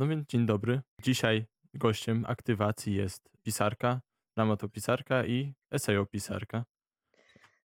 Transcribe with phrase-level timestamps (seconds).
[0.00, 0.80] No więc dzień dobry.
[1.02, 4.00] Dzisiaj gościem aktywacji jest pisarka,
[4.36, 6.64] dramatopisarka i esejopisarka.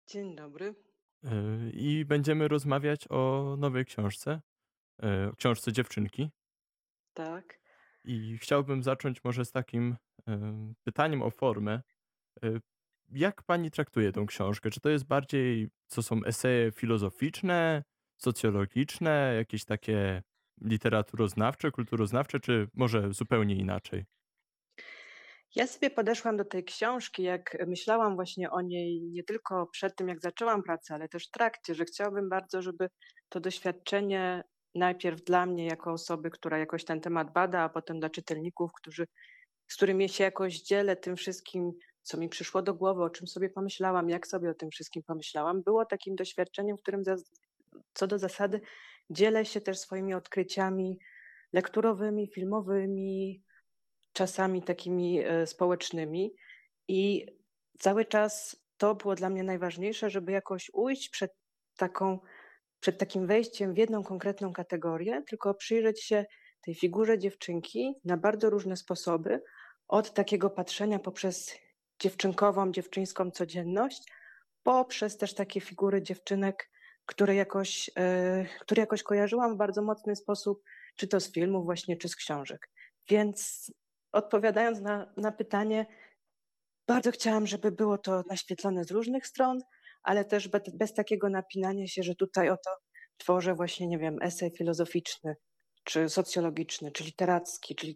[0.07, 0.75] Dzień dobry.
[1.23, 1.31] Yy,
[1.73, 4.41] I będziemy rozmawiać o nowej książce,
[5.01, 6.29] yy, o książce dziewczynki.
[7.13, 7.59] Tak.
[8.05, 9.95] I chciałbym zacząć może z takim
[10.27, 10.35] yy,
[10.83, 11.81] pytaniem o formę.
[13.09, 14.69] Jak pani traktuje tą książkę?
[14.69, 17.83] Czy to jest bardziej, co są eseje filozoficzne,
[18.17, 20.23] socjologiczne, jakieś takie
[20.61, 24.05] literaturoznawcze, kulturoznawcze, czy może zupełnie inaczej?
[25.55, 30.07] Ja sobie podeszłam do tej książki, jak myślałam właśnie o niej nie tylko przed tym,
[30.07, 32.89] jak zaczęłam pracę, ale też w trakcie, że chciałabym bardzo, żeby
[33.29, 34.43] to doświadczenie
[34.75, 39.07] najpierw dla mnie, jako osoby, która jakoś ten temat bada, a potem dla czytelników, którzy,
[39.67, 43.49] z którymi się jakoś dzielę tym wszystkim, co mi przyszło do głowy, o czym sobie
[43.49, 47.15] pomyślałam, jak sobie o tym wszystkim pomyślałam, było takim doświadczeniem, w którym za,
[47.93, 48.61] co do zasady
[49.11, 50.99] dzielę się też swoimi odkryciami
[51.53, 53.43] lekturowymi, filmowymi,
[54.13, 56.35] czasami takimi e, społecznymi.
[56.87, 57.25] I
[57.79, 61.31] cały czas to było dla mnie najważniejsze, żeby jakoś ujść przed
[61.77, 62.19] taką,
[62.79, 66.25] przed takim wejściem w jedną konkretną kategorię, tylko przyjrzeć się
[66.65, 69.41] tej figurze dziewczynki na bardzo różne sposoby,
[69.87, 71.55] od takiego patrzenia poprzez
[71.99, 74.11] dziewczynkową, dziewczyńską codzienność,
[74.63, 76.70] poprzez też takie figury dziewczynek,
[77.11, 80.63] które jakoś, e, które jakoś kojarzyłam w bardzo mocny sposób,
[80.95, 82.69] czy to z filmów właśnie, czy z książek.
[83.09, 83.71] Więc
[84.11, 85.85] odpowiadając na, na pytanie,
[86.87, 89.59] bardzo chciałam, żeby było to naświetlone z różnych stron,
[90.03, 92.71] ale też bez, bez takiego napinania się, że tutaj oto
[93.17, 95.35] tworzę właśnie, nie wiem, esej filozoficzny,
[95.83, 97.95] czy socjologiczny, czy literacki, czy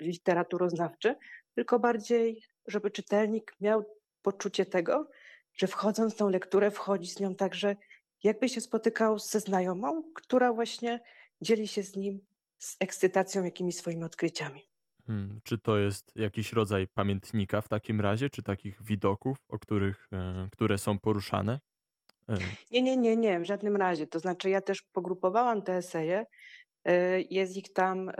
[0.00, 1.14] literaturoznawczy,
[1.54, 3.84] tylko bardziej, żeby czytelnik miał
[4.22, 5.08] poczucie tego,
[5.54, 7.76] że wchodząc w tą lekturę, wchodzi z nią także,
[8.24, 11.00] jakby się spotykał ze znajomą, która właśnie
[11.40, 12.20] dzieli się z nim
[12.58, 14.62] z ekscytacją jakimiś swoimi odkryciami.
[15.06, 20.08] Hmm, czy to jest jakiś rodzaj pamiętnika w takim razie, czy takich widoków, o których,
[20.12, 21.60] e, które są poruszane?
[22.28, 22.36] E,
[22.70, 24.06] Nie, nie, nie, nie, w żadnym razie.
[24.06, 26.26] To znaczy, ja też pogrupowałam te eseje.
[26.84, 28.10] E, jest ich tam,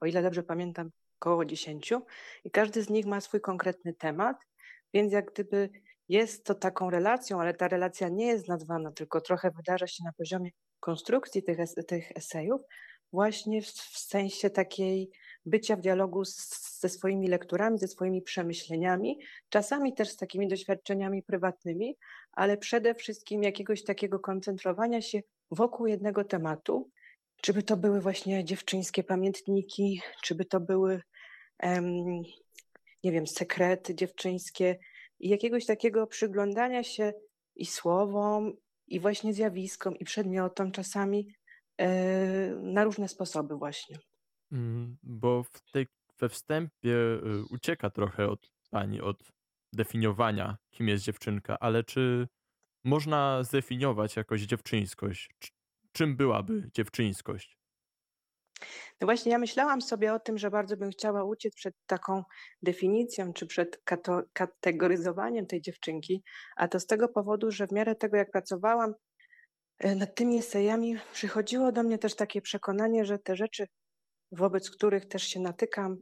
[0.00, 2.02] o ile dobrze pamiętam, około dziesięciu,
[2.44, 4.36] i każdy z nich ma swój konkretny temat,
[4.94, 5.70] więc jak gdyby
[6.08, 10.12] jest to taką relacją, ale ta relacja nie jest nazwana, tylko trochę wydarza się na
[10.12, 10.50] poziomie
[10.80, 12.60] konstrukcji tych, tych esejów,
[13.12, 15.10] właśnie w, w sensie takiej
[15.46, 19.18] bycia w dialogu z, ze swoimi lekturami, ze swoimi przemyśleniami,
[19.48, 21.96] czasami też z takimi doświadczeniami prywatnymi,
[22.32, 26.90] ale przede wszystkim jakiegoś takiego koncentrowania się wokół jednego tematu,
[27.42, 31.02] czy by to były właśnie dziewczyńskie pamiętniki, czy by to były,
[33.04, 34.78] nie wiem, sekrety dziewczyńskie
[35.20, 37.12] i jakiegoś takiego przyglądania się
[37.56, 38.52] i słowom,
[38.86, 41.28] i właśnie zjawiskom, i przedmiotom czasami
[41.78, 41.88] e,
[42.62, 43.96] na różne sposoby właśnie.
[44.52, 45.86] mm, bo w tej,
[46.18, 49.32] we wstępie y, ucieka trochę od pani, od
[49.72, 52.28] definiowania, kim jest dziewczynka, ale czy
[52.84, 55.30] można zdefiniować jakoś dziewczyńskość?
[55.44, 55.52] Cz-
[55.92, 57.58] Czym byłaby dziewczyńskość?
[59.00, 62.22] No właśnie, ja myślałam sobie o tym, że bardzo bym chciała uciec przed taką
[62.62, 63.82] definicją, czy przed
[64.32, 66.22] kategoryzowaniem tej dziewczynki,
[66.56, 68.94] a to z tego powodu, że w miarę tego, jak pracowałam
[69.78, 73.66] e, nad tymi esejami, przychodziło do mnie też takie przekonanie, że te rzeczy,
[74.32, 75.98] wobec których też się natykam,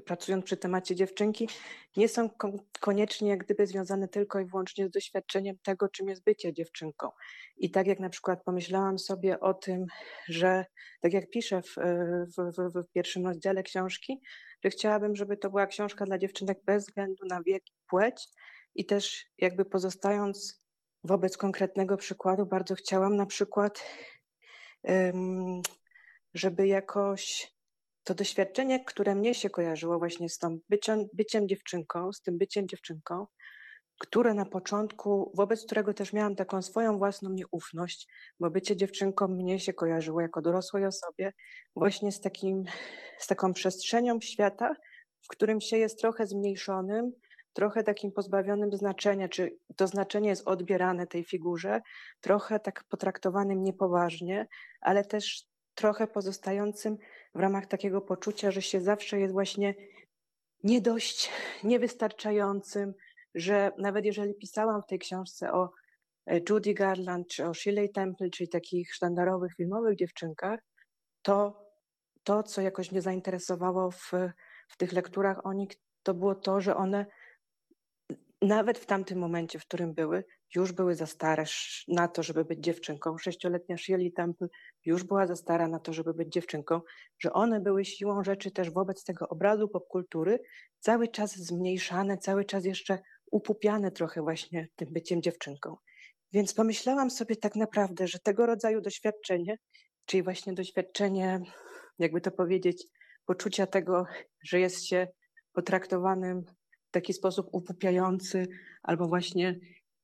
[0.00, 1.48] pracując przy temacie dziewczynki,
[1.96, 6.24] nie są ko- koniecznie jak gdyby związane tylko i wyłącznie z doświadczeniem tego, czym jest
[6.24, 7.10] bycie dziewczynką.
[7.56, 9.86] I tak jak na przykład pomyślałam sobie o tym,
[10.28, 10.64] że
[11.00, 11.74] tak jak piszę w,
[12.36, 14.20] w, w, w pierwszym rozdziale książki,
[14.64, 18.28] że chciałabym, żeby to była książka dla dziewczynek bez względu na wiek i płeć
[18.74, 20.64] i też jakby pozostając
[21.04, 23.84] wobec konkretnego przykładu, bardzo chciałam na przykład,
[26.34, 27.53] żeby jakoś
[28.04, 32.68] to doświadczenie, które mnie się kojarzyło właśnie z tą byciem, byciem dziewczynką, z tym byciem
[32.68, 33.26] dziewczynką,
[33.98, 38.08] które na początku, wobec którego też miałam taką swoją własną nieufność,
[38.40, 41.32] bo bycie dziewczynką mnie się kojarzyło jako dorosłej osobie,
[41.76, 42.64] właśnie z, takim,
[43.18, 44.74] z taką przestrzenią świata,
[45.22, 47.12] w którym się jest trochę zmniejszonym,
[47.52, 51.80] trochę takim pozbawionym znaczenia, czy to znaczenie jest odbierane tej figurze,
[52.20, 54.46] trochę tak potraktowanym niepoważnie,
[54.80, 56.96] ale też trochę pozostającym
[57.34, 59.74] w ramach takiego poczucia, że się zawsze jest właśnie
[60.62, 61.30] nie dość,
[61.64, 62.94] niewystarczającym,
[63.34, 65.70] że nawet jeżeli pisałam w tej książce o
[66.26, 70.60] e, Judy Garland czy o Shirley Temple, czyli takich sztandarowych filmowych dziewczynkach,
[71.22, 71.64] to
[72.24, 74.12] to, co jakoś mnie zainteresowało w,
[74.68, 75.70] w tych lekturach o nich,
[76.02, 77.06] to było to, że one
[78.44, 80.24] nawet w tamtym momencie, w którym były,
[80.54, 81.44] już były za stare
[81.88, 83.18] na to, żeby być dziewczynką.
[83.18, 84.48] Sześcioletnia Shirley Temple
[84.84, 86.80] już była za stara na to, żeby być dziewczynką,
[87.18, 90.38] że one były siłą rzeczy też wobec tego obrazu popkultury
[90.80, 92.98] cały czas zmniejszane, cały czas jeszcze
[93.30, 95.76] upupiane trochę właśnie tym byciem dziewczynką.
[96.32, 99.56] Więc pomyślałam sobie tak naprawdę, że tego rodzaju doświadczenie,
[100.06, 101.40] czyli właśnie doświadczenie,
[101.98, 102.84] jakby to powiedzieć,
[103.26, 104.06] poczucia tego,
[104.44, 105.08] że jest się
[105.52, 106.44] potraktowanym
[106.94, 108.48] taki sposób upupiający,
[108.82, 109.60] albo właśnie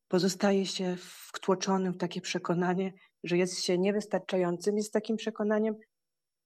[0.09, 0.97] pozostaje się
[1.35, 2.93] wtłoczonym w takie przekonanie,
[3.25, 5.75] że jest się niewystarczającym, jest takim przekonaniem,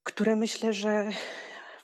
[0.03, 1.09] które myślę, że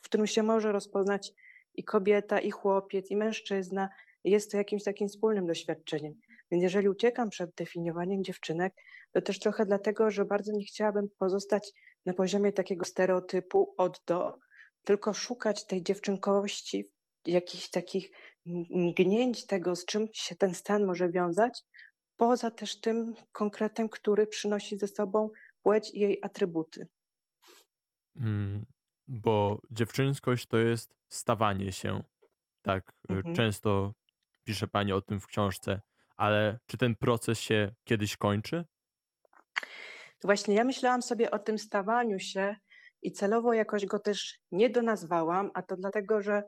[0.01, 1.33] w którym się może rozpoznać
[1.75, 3.89] i kobieta, i chłopiec, i mężczyzna.
[4.23, 6.13] Jest to jakimś takim wspólnym doświadczeniem.
[6.51, 8.73] Więc jeżeli uciekam przed definiowaniem dziewczynek,
[9.11, 11.71] to też trochę dlatego, że bardzo nie chciałabym pozostać
[12.05, 14.37] na poziomie takiego stereotypu od do,
[14.83, 16.91] tylko szukać tej dziewczynkowości,
[17.25, 18.11] jakichś takich
[18.45, 21.63] mgnięć tego, z czym się ten stan może wiązać,
[22.17, 25.29] poza też tym konkretem, który przynosi ze sobą
[25.61, 26.87] płeć i jej atrybuty.
[28.15, 28.65] Mm,
[29.07, 32.03] bo dziewczynskość to jest stawanie się.
[32.61, 33.35] Tak, y, mhm.
[33.35, 33.93] często
[34.43, 35.81] pisze pani o tym w książce,
[36.17, 38.65] ale czy ten proces się kiedyś kończy?
[40.23, 42.55] Właśnie ja myślałam sobie o tym stawaniu się
[43.01, 46.43] i celowo jakoś go też nie donazwałam, a to dlatego, że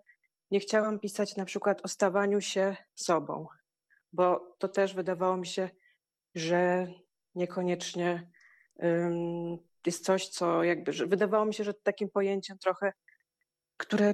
[0.54, 3.48] nie chciałam pisać na przykład o stawaniu się sobą,
[4.12, 5.70] bo to też wydawało mi się,
[6.36, 6.88] że
[7.36, 8.32] niekoniecznie
[8.76, 12.94] um, jest coś, co jakby, że wydawało mi się, że takim pojęciem trochę,
[13.78, 14.14] które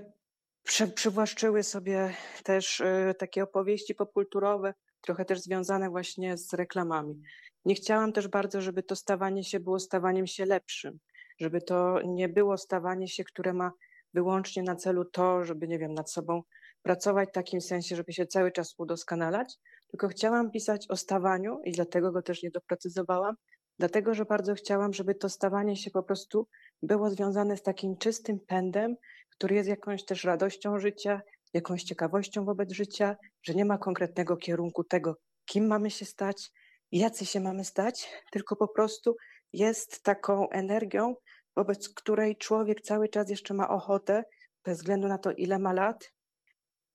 [0.63, 2.13] przy, przywłaszczyły sobie
[2.43, 7.21] też y, takie opowieści popkulturowe, trochę też związane właśnie z reklamami.
[7.65, 10.99] Nie chciałam też bardzo, żeby to stawanie się było stawaniem się lepszym,
[11.39, 13.71] żeby to nie było stawanie się, które ma
[14.13, 16.41] wyłącznie na celu to, żeby, nie wiem, nad sobą
[16.81, 19.55] pracować w takim sensie, żeby się cały czas udoskonalać,
[19.87, 23.35] tylko chciałam pisać o stawaniu i dlatego go też nie doprecyzowałam,
[23.79, 26.47] dlatego że bardzo chciałam, żeby to stawanie się po prostu
[26.81, 28.95] było związane z takim czystym pędem,
[29.29, 31.21] który jest jakąś też radością życia,
[31.53, 35.15] jakąś ciekawością wobec życia, że nie ma konkretnego kierunku tego,
[35.45, 36.51] kim mamy się stać,
[36.91, 39.15] jacy się mamy stać, tylko po prostu
[39.53, 41.15] jest taką energią,
[41.59, 44.23] wobec której człowiek cały czas jeszcze ma ochotę,
[44.65, 46.13] bez względu na to, ile ma lat,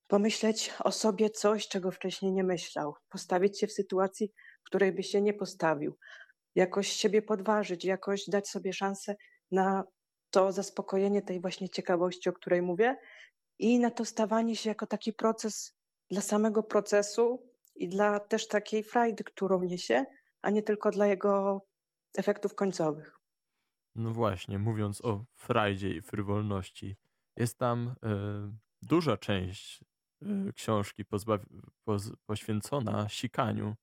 [0.06, 4.32] pomyśleć o sobie coś, czego wcześniej nie myślał, postawić się w sytuacji,
[4.62, 5.96] w której by się nie postawił,
[6.55, 9.16] jakoś siebie podważyć, jakoś dać sobie szansę
[9.50, 9.84] na
[10.31, 12.96] to zaspokojenie tej właśnie ciekawości, o której mówię,
[13.58, 15.76] i na to stawanie się jako taki proces
[16.10, 20.05] dla samego procesu i dla też takiej frajdy, którą niesie,
[20.43, 21.60] a nie tylko dla jego
[22.19, 23.23] efektów końcowych.
[23.94, 26.96] No właśnie, mówiąc o frajdzie i frywolności,
[27.37, 27.94] jest tam y,
[28.82, 29.85] duża część
[30.23, 31.05] y, książki
[32.26, 33.76] poświęcona sikaniu.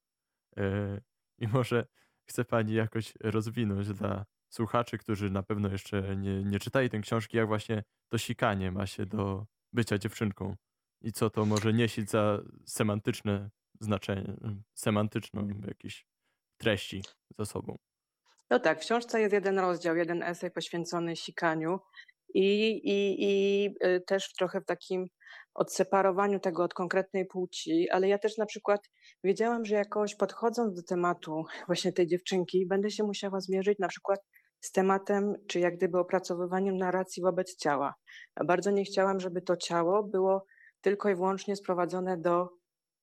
[0.58, 1.02] Y,
[1.38, 1.88] I może
[2.26, 7.38] chce Pani jakoś rozwinąć dla słuchaczy, którzy na pewno jeszcze nie, nie czytali tej książki,
[7.38, 10.56] jak właśnie to sikanie ma się do bycia dziewczynką
[11.02, 13.50] i co to może nieść za semantyczne
[13.80, 14.38] znaczenie,
[14.74, 16.06] semantyczną jakieś
[16.58, 17.04] treści
[17.38, 17.78] za sobą.
[18.52, 21.80] No tak, w książce jest jeden rozdział, jeden esej poświęcony sikaniu
[22.34, 25.08] i, i, i y, też trochę w takim
[25.54, 28.82] odseparowaniu tego od konkretnej płci, ale ja też na przykład
[29.24, 34.20] wiedziałam, że jakoś podchodząc do tematu właśnie tej dziewczynki, będę się musiała zmierzyć na przykład
[34.62, 37.96] z tematem, czy jak gdyby opracowywaniem narracji wobec ciała.
[38.46, 40.46] Bardzo nie chciałam, żeby to ciało było
[40.82, 42.50] tylko i wyłącznie sprowadzone do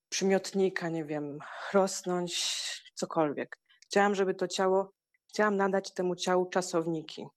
[0.09, 1.37] przymiotnika, nie wiem,
[1.73, 2.57] rosnąć,
[2.95, 3.57] cokolwiek.
[3.85, 4.98] Chciałam, żeby to ciało,
[5.29, 7.27] chciałam nadać temu ciału czasowniki.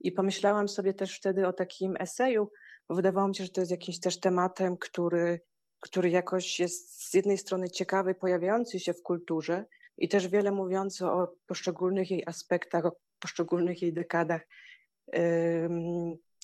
[0.00, 2.50] I pomyślałam sobie też wtedy o takim eseju,
[2.88, 5.40] bo wydawało mi się, że to jest jakimś też tematem, który,
[5.80, 9.64] który jakoś jest z jednej strony ciekawy, pojawiający się w kulturze
[9.98, 14.46] i też wiele mówiący o poszczególnych jej aspektach, o poszczególnych jej dekadach,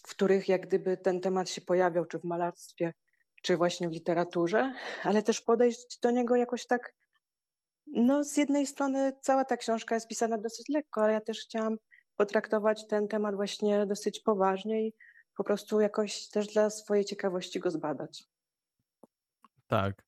[0.06, 2.92] w których jak gdyby ten temat się pojawiał, czy w malarstwie,
[3.42, 6.94] czy właśnie w literaturze, ale też podejść do niego jakoś tak.
[7.92, 11.76] No, z jednej strony cała ta książka jest pisana dosyć lekko, ale ja też chciałam
[12.16, 14.92] potraktować ten temat właśnie dosyć poważnie i
[15.37, 18.25] po prostu jakoś też dla swojej ciekawości go zbadać.
[19.66, 20.04] Tak.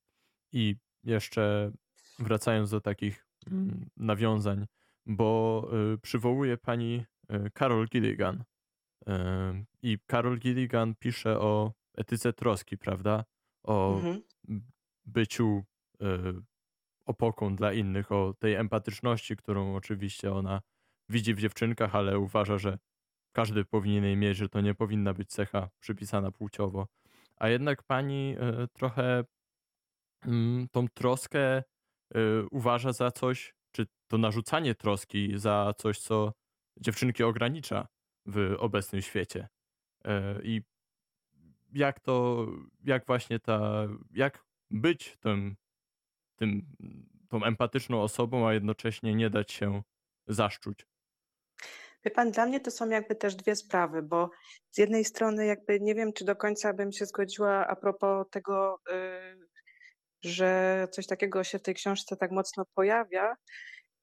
[0.53, 1.73] I jeszcze
[2.19, 4.67] wracając do takich mm, nawiązań,
[5.07, 8.45] bo y, przywołuje pani y, Carol Gilligan.
[9.09, 9.13] Y,
[9.83, 13.25] I Carol Gilligan pisze o etyce troski, prawda?
[13.63, 14.23] O mhm.
[15.05, 15.63] byciu
[17.07, 20.61] opoką dla innych, o tej empatyczności, którą oczywiście ona
[21.09, 22.79] widzi w dziewczynkach, ale uważa, że
[23.33, 26.87] każdy powinien jej mieć, że to nie powinna być cecha przypisana płciowo.
[27.37, 28.37] A jednak pani
[28.73, 29.25] trochę
[30.27, 31.63] mm, tą troskę y,
[32.51, 36.33] uważa za coś, czy to narzucanie troski za coś, co
[36.81, 37.87] dziewczynki ogranicza
[38.27, 39.49] w obecnym świecie.
[40.05, 40.63] E, I
[41.73, 42.47] jak to,
[42.85, 45.57] jak właśnie ta, jak być tym,
[46.43, 46.63] tym,
[47.29, 49.83] tą empatyczną osobą, a jednocześnie nie dać się
[50.27, 50.87] zaszczuć.
[52.05, 54.31] Wie pan, dla mnie to są jakby też dwie sprawy, bo
[54.71, 58.79] z jednej strony jakby nie wiem, czy do końca bym się zgodziła a propos tego,
[58.91, 59.47] y,
[60.25, 63.35] że coś takiego się w tej książce tak mocno pojawia.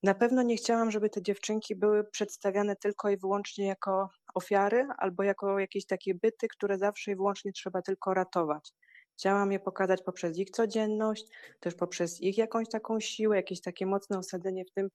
[0.04, 5.24] Na pewno nie chciałam, żeby te dziewczynki były przedstawiane tylko i wyłącznie jako ofiary albo
[5.24, 8.72] jako jakieś takie byty, które zawsze i wyłącznie trzeba tylko ratować.
[9.20, 11.28] Chciałam je pokazać poprzez ich codzienność,
[11.60, 14.90] też poprzez ich jakąś taką siłę, jakieś takie mocne osadzenie w tym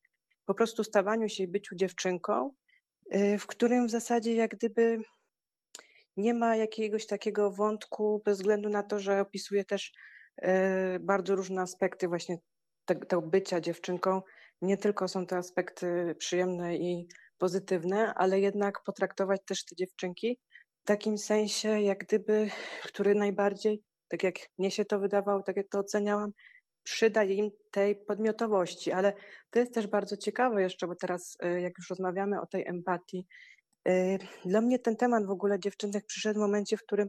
[0.44, 2.50] po prostu stawaniu się i byciu dziewczynką,
[3.14, 4.98] y, w którym w zasadzie jak gdyby
[6.16, 9.92] nie ma jakiegoś takiego wątku, bez względu na to, że opisuje też
[10.44, 10.46] y,
[11.00, 12.38] bardzo różne aspekty właśnie
[12.84, 14.22] tego bycia dziewczynką.
[14.62, 20.38] Nie tylko są to aspekty przyjemne i pozytywne, ale jednak potraktować też te dziewczynki
[20.82, 22.50] w takim sensie, jak gdyby,
[22.84, 26.32] który najbardziej, tak jak mnie się to wydawało, tak jak to oceniałam,
[26.82, 28.92] przyda im tej podmiotowości.
[28.92, 29.12] Ale
[29.50, 33.26] to jest też bardzo ciekawe jeszcze, bo teraz, y, jak już rozmawiamy o tej empatii,
[33.88, 37.08] y, dla mnie ten temat w ogóle dziewczynek przyszedł w momencie, w którym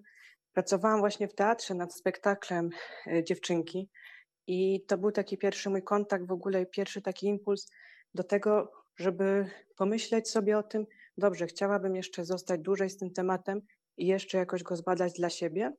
[0.54, 2.70] pracowałam właśnie w teatrze nad spektaklem
[3.08, 3.90] y, dziewczynki.
[4.48, 7.68] I to był taki pierwszy mój kontakt, w ogóle pierwszy taki impuls
[8.14, 10.86] do tego, żeby pomyśleć sobie o tym,
[11.18, 13.62] dobrze, chciałabym jeszcze zostać dłużej z tym tematem
[13.98, 15.72] i jeszcze jakoś go zbadać dla siebie.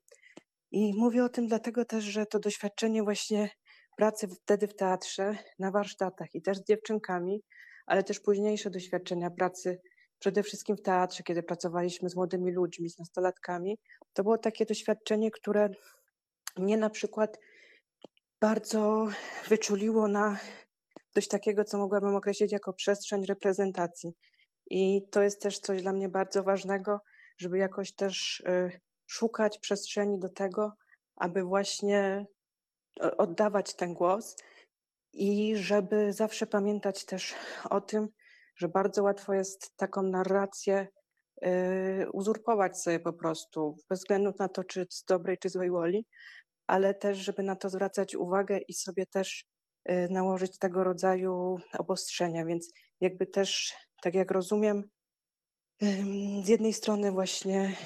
[0.70, 3.50] I mówię o tym dlatego też, że to doświadczenie właśnie
[3.96, 7.42] pracy wtedy w teatrze, na warsztatach i też z dziewczynkami,
[7.86, 9.80] ale też późniejsze doświadczenia pracy
[10.18, 13.78] przede wszystkim w teatrze, kiedy pracowaliśmy z młodymi ludźmi, z nastolatkami,
[14.12, 15.70] to było takie doświadczenie, które
[16.56, 17.38] mnie na przykład
[18.40, 19.06] bardzo
[19.48, 20.38] wyczuliło na
[21.14, 24.12] coś takiego, co mogłabym określić jako przestrzeń reprezentacji.
[24.70, 27.00] I to jest też coś dla mnie bardzo ważnego,
[27.38, 30.72] żeby jakoś też y, szukać przestrzeni do tego,
[31.16, 32.26] aby właśnie
[33.18, 34.36] oddawać ten głos
[35.12, 37.34] i żeby zawsze pamiętać też
[37.70, 38.08] o tym,
[38.56, 40.88] że bardzo łatwo jest taką narrację
[41.44, 46.06] y, uzurpować sobie po prostu, bez względu na to, czy z dobrej, czy złej woli,
[46.66, 49.44] ale też, żeby na to zwracać uwagę i sobie też
[49.90, 52.44] y, nałożyć tego rodzaju obostrzenia.
[52.44, 54.90] Więc jakby też, tak jak rozumiem,
[56.44, 57.76] z jednej strony właśnie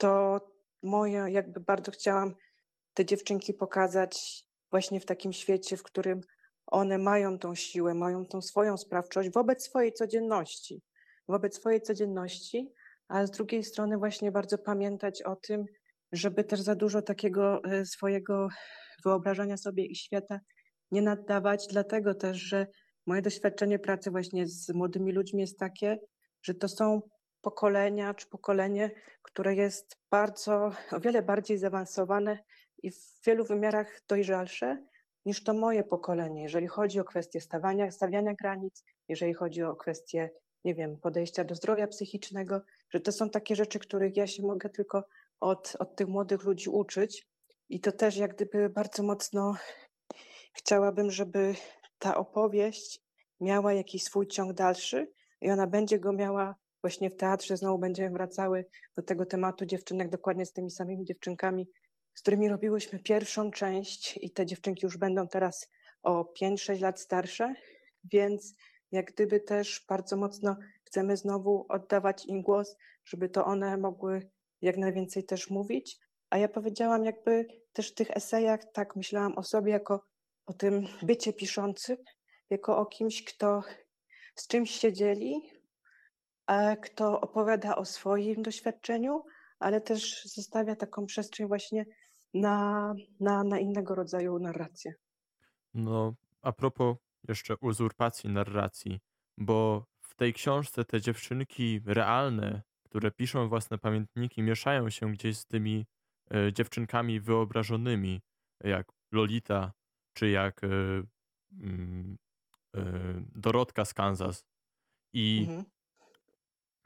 [0.00, 0.40] to
[0.82, 2.34] moja, jakby bardzo chciałam
[2.94, 6.20] te dziewczynki pokazać właśnie w takim świecie, w którym
[6.66, 10.82] one mają tą siłę, mają tą swoją sprawczość wobec swojej codzienności,
[11.28, 12.72] wobec swojej codzienności,
[13.08, 15.64] a z drugiej strony właśnie bardzo pamiętać o tym,
[16.12, 18.48] żeby też za dużo takiego e, swojego
[19.04, 20.40] wyobrażania sobie i świata
[20.90, 22.66] nie naddawać, dlatego też, że
[23.06, 25.98] moje doświadczenie pracy właśnie z młodymi ludźmi jest takie,
[26.42, 27.00] że to są
[27.42, 28.90] pokolenia czy pokolenie,
[29.22, 32.38] które jest bardzo, o wiele bardziej zaawansowane
[32.82, 34.84] i w wielu wymiarach dojrzalsze
[35.26, 40.30] niż to moje pokolenie, jeżeli chodzi o kwestie stawania, stawiania granic, jeżeli chodzi o kwestie,
[40.64, 44.70] nie wiem, podejścia do zdrowia psychicznego, że to są takie rzeczy, których ja się mogę
[44.70, 45.04] tylko
[45.40, 47.26] od, od tych młodych ludzi uczyć.
[47.68, 49.54] I to też jak gdyby bardzo mocno
[50.52, 51.54] chciałabym, żeby
[51.98, 53.00] ta opowieść
[53.40, 57.56] miała jakiś swój ciąg dalszy i ona będzie go miała właśnie w teatrze.
[57.56, 58.64] Znowu będziemy wracały
[58.96, 61.68] do tego tematu dziewczynek dokładnie z tymi samymi dziewczynkami,
[62.14, 65.68] z którymi robiłyśmy pierwszą część i te dziewczynki już będą teraz
[66.02, 67.54] o 5-6 lat starsze,
[68.04, 68.54] więc
[68.92, 74.30] jak gdyby też bardzo mocno chcemy znowu oddawać im głos, żeby to one mogły
[74.62, 75.98] jak najwięcej też mówić.
[76.30, 80.04] A ja powiedziałam jakby też w tych esejach, tak myślałam o sobie jako
[80.46, 81.96] o tym bycie piszącym,
[82.50, 83.62] jako o kimś, kto
[84.34, 85.59] z czymś się dzieli,
[86.82, 89.24] kto opowiada o swoim doświadczeniu,
[89.58, 91.86] ale też zostawia taką przestrzeń właśnie
[92.34, 94.94] na, na, na innego rodzaju narrację.
[95.74, 96.96] No, a propos
[97.28, 99.00] jeszcze uzurpacji narracji,
[99.38, 105.46] bo w tej książce te dziewczynki realne, które piszą własne pamiętniki, mieszają się gdzieś z
[105.46, 105.86] tymi
[106.34, 108.20] e, dziewczynkami wyobrażonymi,
[108.64, 109.72] jak Lolita,
[110.12, 110.68] czy jak e,
[111.52, 112.16] mm,
[112.76, 112.82] e,
[113.34, 114.44] Dorotka z Kansas.
[115.12, 115.64] I mhm.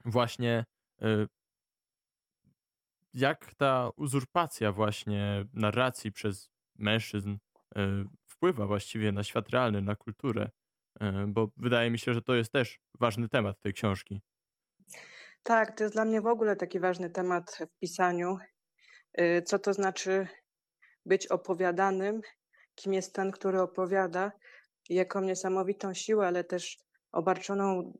[0.04, 0.64] Właśnie
[1.02, 1.26] e,
[3.14, 7.36] jak ta uzurpacja właśnie narracji przez mężczyzn
[7.76, 10.50] e, wpływa właściwie na świat realny, na kulturę,
[11.00, 14.20] e, bo wydaje mi się, że to jest też ważny temat tej książki.
[15.42, 18.38] Tak, to jest dla mnie w ogóle taki ważny temat w pisaniu.
[19.44, 20.28] Co to znaczy
[21.06, 22.20] być opowiadanym,
[22.74, 24.32] kim jest ten, który opowiada,
[24.88, 26.78] jaką niesamowitą siłę, ale też
[27.12, 27.92] obarczoną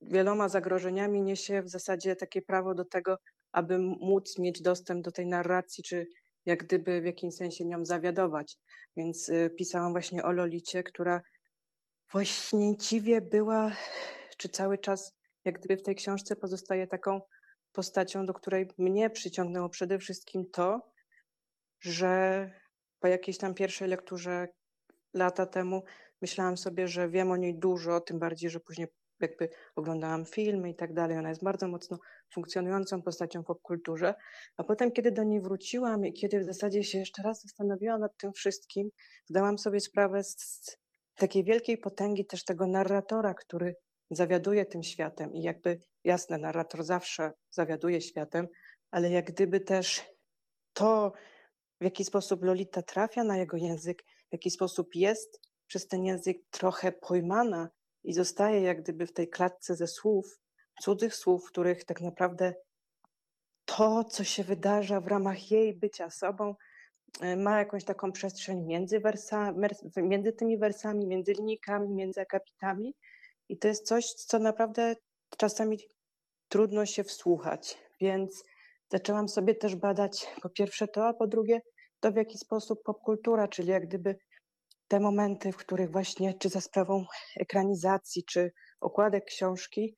[0.00, 3.18] wieloma zagrożeniami niesie w zasadzie takie prawo do tego,
[3.52, 6.06] aby móc mieć dostęp do tej narracji, czy
[6.46, 8.56] jak gdyby w jakimś sensie nią zawiadować.
[8.96, 11.20] Więc y, pisałam właśnie o Lolicie, która
[12.12, 13.72] właściwie była,
[14.36, 15.12] czy cały czas
[15.44, 17.20] jak gdyby w tej książce pozostaje taką
[17.72, 20.92] postacią, do której mnie przyciągnęło przede wszystkim to,
[21.80, 22.50] że
[23.00, 24.48] po jakiejś tam pierwszej lekturze
[25.14, 25.82] lata temu
[26.22, 28.88] myślałam sobie, że wiem o niej dużo, tym bardziej, że później
[29.22, 31.18] jakby oglądałam filmy i tak dalej.
[31.18, 31.98] Ona jest bardzo mocno
[32.34, 34.14] funkcjonującą postacią w popkulturze.
[34.56, 38.16] A potem, kiedy do niej wróciłam i kiedy w zasadzie się jeszcze raz zastanowiłam nad
[38.16, 38.90] tym wszystkim,
[39.26, 40.76] zdałam sobie sprawę z,
[41.14, 43.76] takiej wielkiej potęgi też tego narratora, który
[44.10, 48.48] zawiaduje tym światem i jakby jasne, narrator zawsze zawiaduje światem,
[48.90, 50.04] ale jak gdyby też
[50.72, 51.12] to,
[51.80, 56.36] w jaki sposób Lolita trafia na jego język, w jaki sposób jest przez ten język
[56.50, 57.68] trochę pojmana
[58.04, 60.40] i zostaje jak gdyby w tej klatce ze słów,
[60.82, 62.54] cudzych słów, których tak naprawdę
[63.64, 66.54] to, co się wydarza w ramach jej bycia sobą,
[67.20, 69.54] e, ma jakąś taką przestrzeń między, wersa,
[69.96, 72.94] między tymi wersami, między linijkami, między akapitami.
[73.48, 74.96] I to jest coś, co naprawdę
[75.36, 75.78] czasami
[76.48, 77.78] trudno się wsłuchać.
[78.00, 78.44] Więc
[78.88, 81.60] zaczęłam sobie też badać po pierwsze to, a po drugie
[82.00, 84.16] to, w jaki sposób popkultura, czyli jak gdyby
[84.90, 87.04] te momenty, w których właśnie, czy za sprawą
[87.36, 89.96] ekranizacji, czy okładek książki,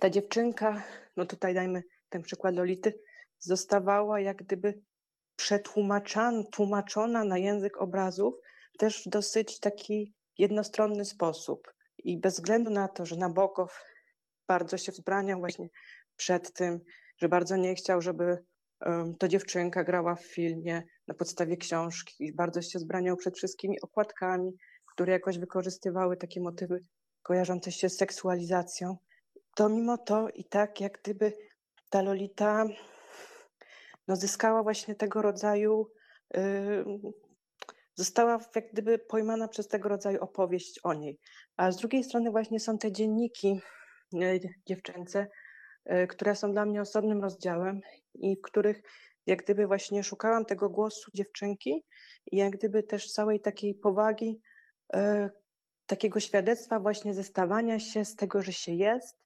[0.00, 0.82] ta dziewczynka,
[1.16, 3.00] no tutaj dajmy ten przykład Lolity,
[3.38, 4.80] zostawała jak gdyby
[5.36, 8.34] przetłumaczana, tłumaczona na język obrazów
[8.78, 11.74] też w dosyć taki jednostronny sposób.
[11.98, 13.84] I bez względu na to, że Nabokow
[14.48, 15.68] bardzo się wzbraniał właśnie
[16.16, 16.80] przed tym,
[17.16, 18.44] że bardzo nie chciał, żeby
[19.18, 24.52] to dziewczynka grała w filmie na podstawie książki i bardzo się zbraniał przed wszystkimi okładkami,
[24.92, 26.80] które jakoś wykorzystywały takie motywy
[27.22, 28.96] kojarzące się z seksualizacją.
[29.56, 31.32] To mimo to i tak jak gdyby
[31.90, 32.64] ta Lolita
[34.08, 35.86] no, zyskała właśnie tego rodzaju,
[36.34, 36.84] yy,
[37.94, 41.18] została jak gdyby pojmana przez tego rodzaju opowieść o niej.
[41.56, 43.60] A z drugiej strony właśnie są te dzienniki
[44.12, 45.26] yy, dziewczęce,
[46.08, 47.80] które są dla mnie osobnym rozdziałem
[48.14, 48.82] i w których
[49.28, 51.84] jak gdyby właśnie szukałam tego głosu dziewczynki
[52.32, 54.40] i jak gdyby też całej takiej powagi,
[54.94, 55.30] e,
[55.86, 59.16] takiego świadectwa właśnie zestawania się z tego, że się jest,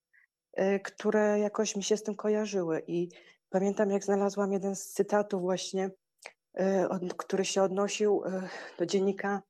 [0.52, 2.82] e, które jakoś mi się z tym kojarzyły.
[2.86, 3.08] I
[3.50, 5.90] pamiętam, jak znalazłam jeden z cytatów właśnie,
[6.54, 8.48] e, który się odnosił e,
[8.78, 9.42] do dziennika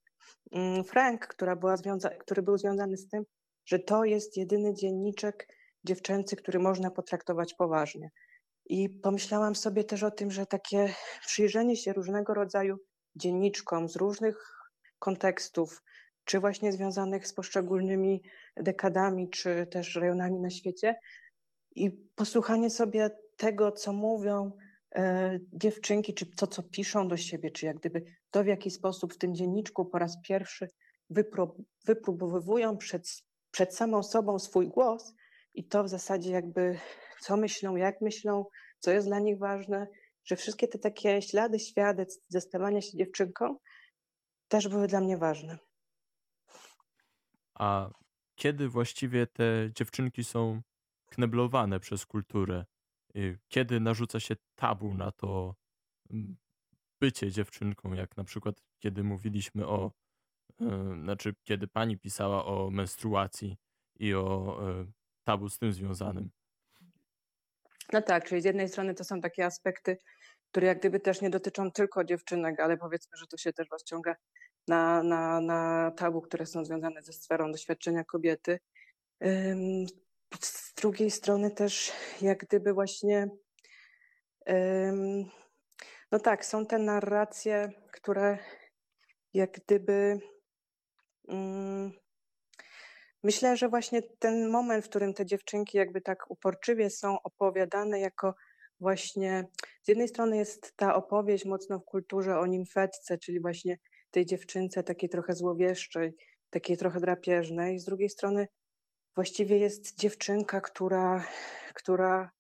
[0.53, 3.25] mm, Frank, która była związa- który był związany z tym,
[3.65, 5.49] że to jest jedyny dzienniczek
[5.85, 8.11] dziewczęcy, który można potraktować poważnie.
[8.67, 10.95] I pomyślałam sobie też o tym, że takie
[11.27, 12.77] przyjrzenie się różnego rodzaju
[13.17, 14.63] dzienniczkom z różnych
[14.99, 15.83] kontekstów,
[16.25, 18.23] czy właśnie związanych z poszczególnymi
[18.57, 20.95] dekadami, czy też rejonami na świecie,
[21.75, 24.53] i posłuchanie sobie tego, co mówią
[24.95, 29.15] e, dziewczynki, czy to, co piszą do siebie, czy jak gdyby to, w jaki sposób
[29.15, 30.69] w tym dzienniczku po raz pierwszy
[31.87, 33.09] wypróbowują przed,
[33.51, 35.15] przed samą sobą swój głos,
[35.55, 36.79] i to w zasadzie jakby
[37.21, 38.45] co myślą, jak myślą,
[38.79, 39.87] co jest dla nich ważne,
[40.25, 43.57] że wszystkie te takie ślady świadectw ze stawania się dziewczynką
[44.49, 45.59] też były dla mnie ważne.
[47.55, 47.91] A
[48.35, 50.63] kiedy właściwie te dziewczynki są
[51.11, 52.65] kneblowane przez kulturę?
[53.17, 55.55] Y, kiedy narzuca się tabu na to
[57.01, 59.93] bycie dziewczynką, jak na przykład kiedy mówiliśmy o,
[60.61, 60.65] y,
[61.03, 63.57] znaczy kiedy pani pisała o menstruacji
[63.99, 64.93] i o y,
[65.25, 66.31] tabu z tym związanym?
[67.93, 69.99] No tak, czyli z jednej strony to są takie aspekty,
[70.51, 74.15] które jak gdyby też nie dotyczą tylko dziewczynek, ale powiedzmy, że to się też rozciąga
[74.69, 78.59] na, na, na tabu, które są związane ze sferą doświadczenia kobiety.
[80.41, 83.29] Z drugiej strony też jak gdyby właśnie
[86.13, 88.39] no tak, są te narracje, które
[89.35, 90.21] jak gdyby
[93.25, 98.35] Myślę, że właśnie ten moment, w którym te dziewczynki jakby tak uporczywie są opowiadane jako
[98.81, 99.45] właśnie,
[99.83, 103.79] z jednej strony jest ta opowieść mocno w kulturze o nimfetce, czyli właśnie
[104.11, 106.15] tej dziewczynce takiej trochę złowieszczej,
[106.51, 108.49] takiej trochę drapieżnej, z drugiej strony
[109.15, 111.27] właściwie jest dziewczynka, która,
[111.75, 112.31] która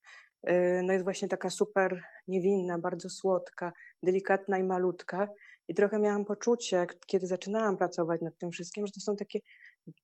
[0.48, 5.28] y, no jest właśnie taka super niewinna, bardzo słodka, delikatna i malutka.
[5.68, 9.38] I trochę miałam poczucie, kiedy zaczynałam pracować nad tym wszystkim, że to są takie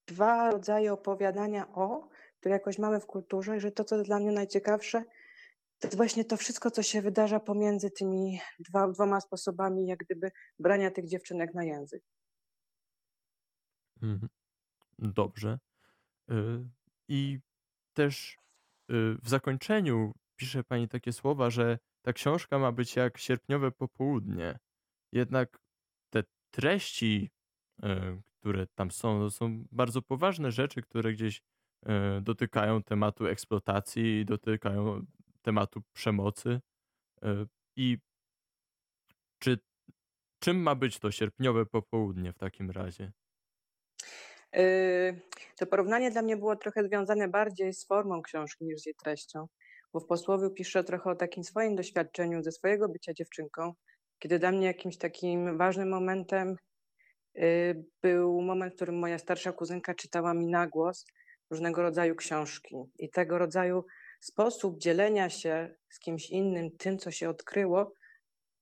[0.07, 2.09] dwa rodzaje opowiadania o,
[2.41, 5.05] to jakoś mamy w kulturze i że to, co dla mnie najciekawsze,
[5.81, 10.31] To jest właśnie to wszystko, co się wydarza pomiędzy tymi dwa, dwoma sposobami, jak gdyby
[10.59, 12.03] brania tych dziewczynek na język.
[14.03, 14.29] Mhm.
[14.99, 15.59] Dobrze.
[16.31, 16.35] Y,
[17.09, 17.41] I
[17.95, 18.37] też
[18.91, 24.59] y, w zakończeniu pisze pani takie słowa, że ta książka ma być jak sierpniowe popołudnie.
[25.13, 25.59] Jednak
[26.11, 27.31] te treści,
[27.85, 31.91] y, które tam są, to są bardzo poważne rzeczy, które gdzieś y,
[32.23, 35.01] dotykają tematu eksploatacji, dotykają
[35.43, 36.61] tematu przemocy.
[37.25, 37.47] Y,
[37.77, 37.99] I
[39.39, 39.59] czy
[40.39, 43.13] czym ma być to sierpniowe popołudnie w takim razie?
[44.53, 45.21] Yy,
[45.57, 49.47] to porównanie dla mnie było trochę związane bardziej z formą książki niż z jej treścią,
[49.93, 53.75] bo w posłowiu piszę trochę o takim swoim doświadczeniu ze swojego bycia dziewczynką,
[54.19, 56.57] kiedy dla mnie jakimś takim ważnym momentem
[58.03, 61.07] był moment, w którym moja starsza kuzynka czytała mi na głos
[61.51, 62.77] różnego rodzaju książki.
[62.99, 63.85] I tego rodzaju
[64.21, 67.93] sposób dzielenia się z kimś innym tym, co się odkryło,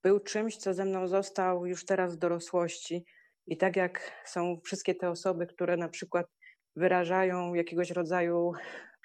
[0.03, 3.05] był czymś, co ze mną został już teraz w dorosłości
[3.47, 6.27] i tak jak są wszystkie te osoby, które na przykład
[6.77, 8.53] wyrażają jakiegoś rodzaju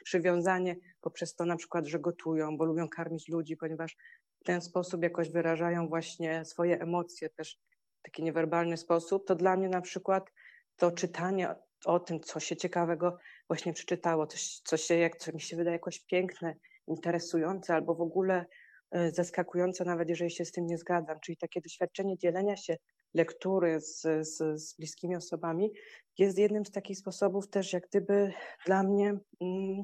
[0.03, 3.95] przywiązanie poprzez to na przykład, że gotują, bo lubią karmić ludzi, ponieważ
[4.41, 7.57] w ten sposób jakoś wyrażają właśnie swoje emocje też
[8.01, 10.31] taki niewerbalny sposób, to dla mnie na przykład
[10.75, 15.41] to czytanie o tym, co się ciekawego właśnie przeczytało, coś, co, się, jak, co mi
[15.41, 16.55] się wydaje jakoś piękne,
[16.87, 18.45] interesujące albo w ogóle
[18.91, 21.19] e, zaskakujące, nawet jeżeli się z tym nie zgadzam.
[21.19, 22.77] Czyli takie doświadczenie dzielenia się
[23.13, 25.71] lektury z, z, z bliskimi osobami
[26.17, 28.33] jest jednym z takich sposobów też jak gdyby
[28.65, 29.09] dla mnie
[29.41, 29.83] mm,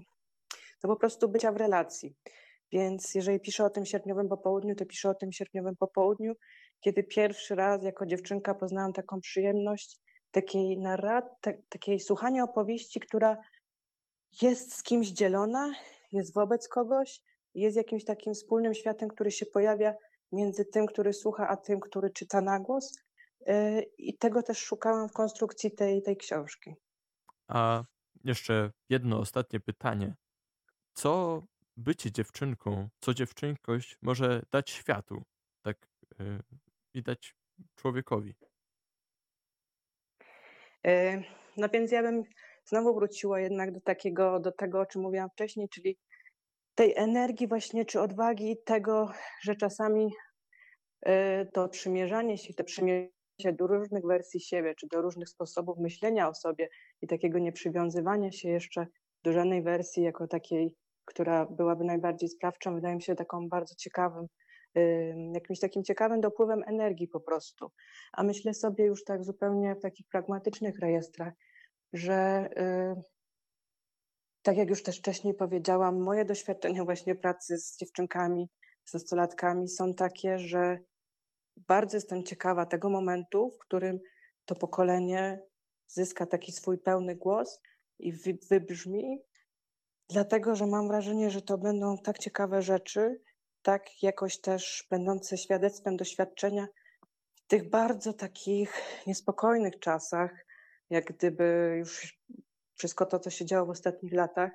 [0.81, 2.15] to po prostu bycia w relacji.
[2.71, 6.33] Więc jeżeli piszę o tym sierpniowym popołudniu, to piszę o tym sierpniowym popołudniu,
[6.79, 9.99] kiedy pierwszy raz jako dziewczynka poznałam taką przyjemność
[10.31, 11.31] takiej narracji,
[11.69, 13.37] takiej słuchania opowieści, która
[14.41, 15.73] jest z kimś dzielona,
[16.11, 17.21] jest wobec kogoś,
[17.55, 19.93] jest jakimś takim wspólnym światem, który się pojawia
[20.31, 22.97] między tym, który słucha, a tym, który czyta na głos.
[23.49, 26.75] Y, I tego też szukałam w konstrukcji tej, tej książki.
[27.47, 27.83] A
[28.23, 30.15] jeszcze jedno ostatnie pytanie.
[30.93, 31.43] Co
[31.77, 35.23] bycie dziewczynką, co dziewczynkość może dać światu,
[35.61, 35.87] tak
[36.19, 36.39] yy,
[36.97, 37.35] i dać
[37.75, 38.35] człowiekowi?
[40.87, 41.23] Y,
[41.57, 42.23] no więc ja bym
[42.65, 45.97] znowu wróciła jednak do takiego, do tego, o czym mówiłam wcześniej, czyli
[46.75, 50.11] tej energii właśnie, czy odwagi tego, że czasami
[51.07, 51.11] y,
[51.53, 53.09] to przymierzanie się, to przymierzanie
[53.41, 56.69] się do różnych wersji siebie, czy do różnych sposobów myślenia o sobie
[57.01, 58.87] i takiego nieprzywiązywania się jeszcze
[59.23, 64.27] do żadnej wersji jako takiej, która byłaby najbardziej sprawczą, wydaje mi się taką bardzo ciekawym,
[65.33, 67.71] jakimś takim ciekawym dopływem energii po prostu.
[68.13, 71.33] A myślę sobie już tak zupełnie w takich pragmatycznych rejestrach,
[71.93, 72.49] że
[72.97, 73.01] y,
[74.41, 78.49] tak jak już też wcześniej powiedziałam, moje doświadczenia właśnie pracy z dziewczynkami,
[78.85, 80.79] z nastolatkami są takie, że
[81.57, 83.99] bardzo jestem ciekawa tego momentu, w którym
[84.45, 85.41] to pokolenie
[85.87, 87.61] zyska taki swój pełny głos
[87.99, 88.13] i
[88.49, 89.19] wybrzmi,
[90.09, 93.21] dlatego że mam wrażenie, że to będą tak ciekawe rzeczy,
[93.67, 96.67] tak jakoś też będące świadectwem doświadczenia
[97.35, 100.45] w tych bardzo takich niespokojnych czasach,
[100.89, 102.19] jak gdyby już
[102.75, 104.51] wszystko to, co się działo w ostatnich latach,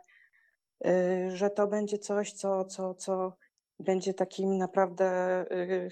[0.86, 3.36] y, że to będzie coś, co, co, co
[3.78, 5.06] będzie takim naprawdę
[5.52, 5.88] y,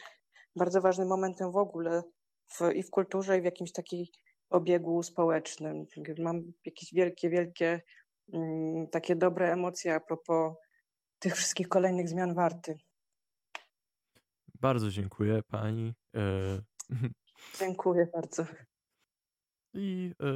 [0.56, 2.02] bardzo ważnym momentem w ogóle
[2.46, 4.06] w, i w kulturze, i w jakimś takim
[4.50, 5.86] obiegu społecznym.
[6.18, 7.80] Mam jakieś wielkie, wielkie
[8.32, 10.54] mm, takie dobre emocje a propos
[11.18, 12.78] tych wszystkich kolejnych zmian warty.
[14.60, 15.94] Bardzo dziękuję pani.
[16.16, 16.20] E...
[17.60, 18.46] Dziękuję bardzo.
[19.74, 20.26] I e...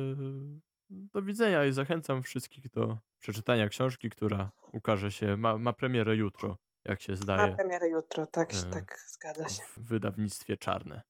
[0.91, 6.57] do widzenia i zachęcam wszystkich do przeczytania książki, która ukaże się, ma, ma premierę jutro
[6.85, 7.51] jak się zdaje.
[7.51, 9.63] Ma premierę jutro, tak, e, tak, zgadza się.
[9.63, 11.03] W wydawnictwie czarne.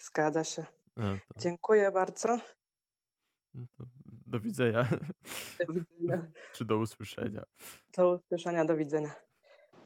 [0.00, 0.66] Zgadza się.
[0.96, 1.40] No to...
[1.40, 2.38] Dziękuję bardzo.
[3.54, 3.66] No
[4.06, 4.88] do widzenia.
[5.66, 6.26] Do widzenia.
[6.54, 7.44] Czy do usłyszenia.
[7.96, 9.14] Do usłyszenia, do widzenia.